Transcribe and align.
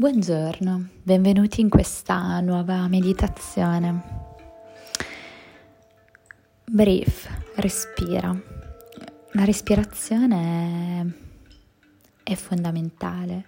Buongiorno, 0.00 0.90
benvenuti 1.02 1.60
in 1.60 1.68
questa 1.68 2.38
nuova 2.38 2.86
meditazione. 2.86 4.00
Brief, 6.64 7.28
respira. 7.56 8.32
La 9.32 9.44
respirazione 9.44 11.14
è 12.22 12.32
fondamentale 12.36 13.46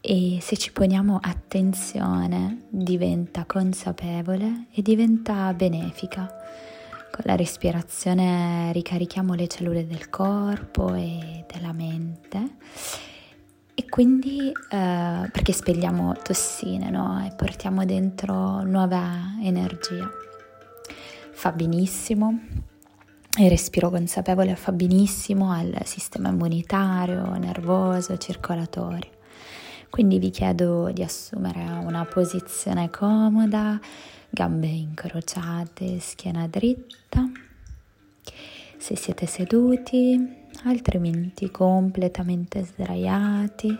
e 0.00 0.38
se 0.40 0.56
ci 0.56 0.72
poniamo 0.72 1.18
attenzione 1.20 2.64
diventa 2.70 3.44
consapevole 3.44 4.68
e 4.72 4.80
diventa 4.80 5.52
benefica. 5.52 6.34
Con 7.10 7.24
la 7.26 7.36
respirazione 7.36 8.72
ricarichiamo 8.72 9.34
le 9.34 9.48
cellule 9.48 9.86
del 9.86 10.08
corpo 10.08 10.94
e 10.94 11.44
della 11.46 11.72
mente 11.72 12.56
quindi 13.94 14.48
eh, 14.48 15.28
perché 15.30 15.52
spelliamo 15.52 16.16
tossine 16.20 16.90
no? 16.90 17.24
e 17.24 17.32
portiamo 17.32 17.84
dentro 17.84 18.60
nuova 18.62 19.36
energia. 19.40 20.10
Fa 21.30 21.52
benissimo, 21.52 22.40
il 23.38 23.48
respiro 23.48 23.90
consapevole 23.90 24.56
fa 24.56 24.72
benissimo 24.72 25.52
al 25.52 25.78
sistema 25.84 26.30
immunitario, 26.30 27.36
nervoso, 27.36 28.18
circolatorio. 28.18 29.10
Quindi 29.90 30.18
vi 30.18 30.30
chiedo 30.30 30.90
di 30.90 31.04
assumere 31.04 31.62
una 31.62 32.04
posizione 32.04 32.90
comoda, 32.90 33.78
gambe 34.28 34.66
incrociate, 34.66 36.00
schiena 36.00 36.48
dritta. 36.48 37.30
Se 38.76 38.96
siete 38.96 39.26
seduti, 39.26 40.46
altrimenti 40.64 41.50
completamente 41.50 42.62
sdraiati. 42.62 43.78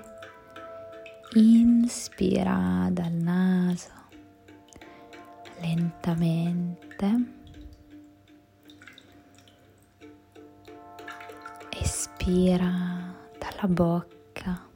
Inspira 1.34 2.88
dal 2.90 3.12
naso 3.12 3.90
lentamente. 5.60 7.32
Espira 11.70 13.14
dalla 13.38 13.68
bocca. 13.68 14.68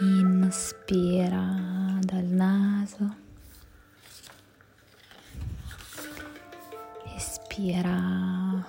Inspira 0.00 1.67
respira 7.58 8.64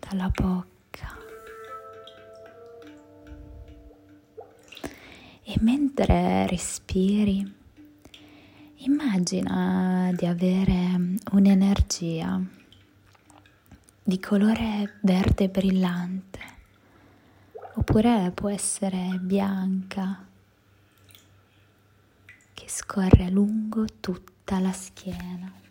dalla 0.00 0.28
bocca 0.34 1.16
e 5.44 5.56
mentre 5.60 6.48
respiri 6.48 7.54
immagina 8.78 10.10
di 10.16 10.26
avere 10.26 11.14
un'energia 11.30 12.42
di 14.02 14.18
colore 14.18 14.98
verde 15.02 15.48
brillante 15.48 16.40
oppure 17.74 18.32
può 18.34 18.48
essere 18.48 19.16
bianca 19.20 20.26
che 22.52 22.68
scorre 22.68 23.30
lungo 23.30 23.84
tutta 24.00 24.58
la 24.58 24.72
schiena. 24.72 25.66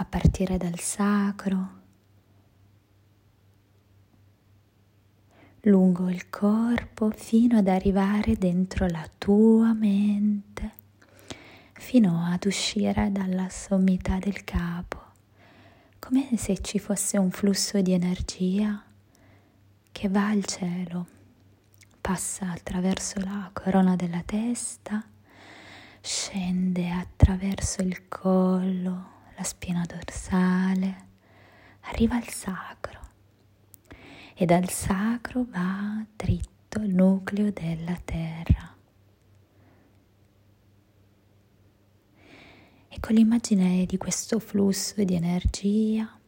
A 0.00 0.04
partire 0.04 0.56
dal 0.58 0.78
sacro, 0.78 1.76
lungo 5.62 6.08
il 6.08 6.30
corpo 6.30 7.10
fino 7.10 7.58
ad 7.58 7.66
arrivare 7.66 8.36
dentro 8.36 8.86
la 8.86 9.04
tua 9.18 9.72
mente, 9.72 10.72
fino 11.72 12.24
ad 12.24 12.44
uscire 12.44 13.10
dalla 13.10 13.48
sommità 13.48 14.18
del 14.18 14.44
capo, 14.44 15.02
come 15.98 16.36
se 16.36 16.60
ci 16.60 16.78
fosse 16.78 17.18
un 17.18 17.32
flusso 17.32 17.80
di 17.80 17.92
energia 17.92 18.80
che 19.90 20.08
va 20.08 20.28
al 20.28 20.44
cielo, 20.44 21.06
passa 22.00 22.52
attraverso 22.52 23.18
la 23.18 23.50
corona 23.52 23.96
della 23.96 24.22
testa, 24.24 25.04
scende 26.00 26.88
attraverso 26.88 27.82
il 27.82 28.06
collo, 28.06 29.16
la 29.38 29.44
spina 29.44 29.86
dorsale, 29.86 31.06
arriva 31.82 32.16
al 32.16 32.28
sacro. 32.28 32.98
E 34.34 34.44
dal 34.44 34.68
sacro 34.68 35.46
va 35.48 36.04
dritto 36.16 36.80
il 36.80 36.92
nucleo 36.92 37.52
della 37.52 37.96
terra. 38.04 38.74
E 42.88 43.00
con 43.00 43.14
l'immagine 43.14 43.86
di 43.86 43.96
questo 43.96 44.40
flusso 44.40 45.04
di 45.04 45.14
energia 45.14 46.18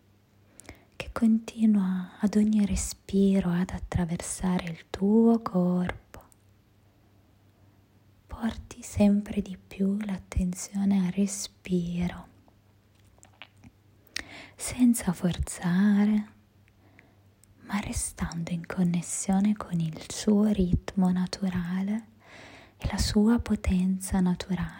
che 0.95 1.11
continua 1.13 2.13
ad 2.21 2.37
ogni 2.37 2.65
respiro 2.65 3.51
ad 3.51 3.71
attraversare 3.71 4.67
il 4.67 4.85
tuo 4.89 5.41
corpo, 5.41 6.23
porti 8.27 8.83
sempre 8.83 9.43
di 9.43 9.57
più 9.57 9.97
l'attenzione 10.01 11.07
al 11.07 11.13
respiro 11.13 12.30
senza 14.73 15.13
forzare, 15.13 16.29
ma 17.63 17.81
restando 17.81 18.53
in 18.53 18.65
connessione 18.65 19.57
con 19.57 19.81
il 19.81 20.01
suo 20.09 20.47
ritmo 20.53 21.11
naturale 21.11 22.07
e 22.77 22.87
la 22.89 22.97
sua 22.97 23.41
potenza 23.41 24.21
naturale. 24.21 24.79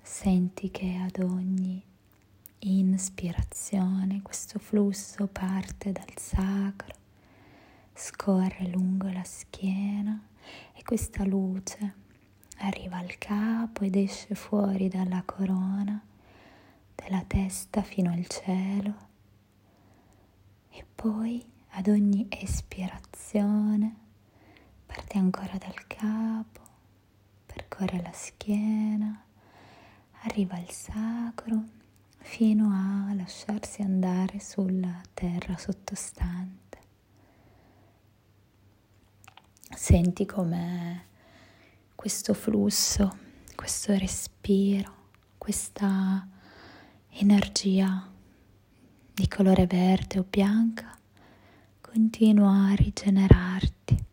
Senti 0.00 0.70
che 0.70 0.96
ad 0.96 1.22
ogni 1.22 1.82
inspirazione 2.60 4.22
questo 4.22 4.58
flusso 4.58 5.26
parte 5.26 5.92
dal 5.92 6.16
sacro 6.16 6.97
scorre 7.98 8.68
lungo 8.68 9.08
la 9.10 9.24
schiena 9.24 10.22
e 10.72 10.82
questa 10.84 11.24
luce 11.24 11.94
arriva 12.58 12.98
al 12.98 13.18
capo 13.18 13.84
ed 13.84 13.96
esce 13.96 14.34
fuori 14.36 14.88
dalla 14.88 15.22
corona 15.24 16.00
della 16.94 17.24
testa 17.26 17.82
fino 17.82 18.12
al 18.12 18.26
cielo 18.28 18.94
e 20.70 20.84
poi 20.94 21.44
ad 21.70 21.88
ogni 21.88 22.26
espirazione 22.30 24.06
parte 24.86 25.18
ancora 25.18 25.58
dal 25.58 25.86
capo, 25.86 26.60
percorre 27.46 28.00
la 28.02 28.12
schiena, 28.12 29.22
arriva 30.22 30.56
al 30.56 30.70
sacro 30.70 31.62
fino 32.18 32.70
a 32.72 33.12
lasciarsi 33.14 33.82
andare 33.82 34.40
sulla 34.40 35.00
terra 35.14 35.56
sottostante. 35.56 36.67
Senti 39.80 40.26
come 40.26 41.04
questo 41.94 42.34
flusso, 42.34 43.16
questo 43.54 43.96
respiro, 43.96 44.92
questa 45.38 46.26
energia 47.10 48.10
di 49.14 49.28
colore 49.28 49.66
verde 49.68 50.18
o 50.18 50.26
bianca 50.28 50.98
continua 51.80 52.70
a 52.70 52.74
rigenerarti. 52.74 54.04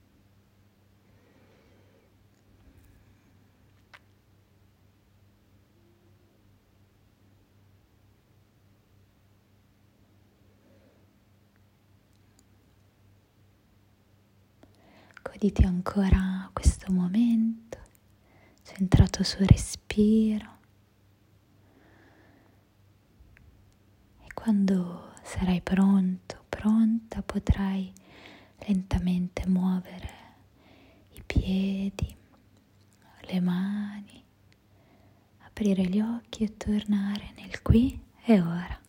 Goditi 15.38 15.66
ancora 15.66 16.50
questo 16.54 16.94
momento 16.94 17.78
centrato 18.64 19.22
sul 19.22 19.46
respiro 19.46 20.50
e 24.24 24.34
quando 24.34 25.12
sarai 25.24 25.60
pronto, 25.60 26.46
pronta, 26.48 27.22
potrai 27.22 27.92
lentamente 28.60 29.46
muovere 29.48 30.14
i 31.12 31.22
piedi, 31.26 32.16
le 33.24 33.40
mani, 33.42 34.24
aprire 35.40 35.84
gli 35.84 36.00
occhi 36.00 36.46
e 36.46 36.56
tornare 36.56 37.34
nel 37.36 37.62
qui 37.62 38.02
e 38.24 38.40
ora. 38.40 38.85